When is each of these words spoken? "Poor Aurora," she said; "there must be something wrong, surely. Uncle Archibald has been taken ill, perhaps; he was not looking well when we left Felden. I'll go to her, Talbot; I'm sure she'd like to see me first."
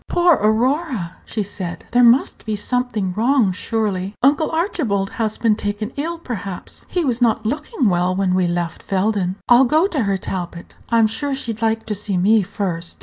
"Poor 0.07 0.33
Aurora," 0.41 1.17
she 1.25 1.43
said; 1.43 1.85
"there 1.91 2.03
must 2.03 2.43
be 2.43 2.55
something 2.55 3.13
wrong, 3.13 3.51
surely. 3.51 4.15
Uncle 4.23 4.49
Archibald 4.49 5.11
has 5.21 5.37
been 5.37 5.55
taken 5.55 5.91
ill, 5.95 6.17
perhaps; 6.17 6.83
he 6.87 7.05
was 7.05 7.21
not 7.21 7.45
looking 7.45 7.87
well 7.87 8.15
when 8.15 8.33
we 8.33 8.47
left 8.47 8.81
Felden. 8.81 9.35
I'll 9.47 9.65
go 9.65 9.85
to 9.89 10.05
her, 10.05 10.17
Talbot; 10.17 10.73
I'm 10.89 11.05
sure 11.05 11.35
she'd 11.35 11.61
like 11.61 11.85
to 11.85 11.93
see 11.93 12.17
me 12.17 12.41
first." 12.41 12.97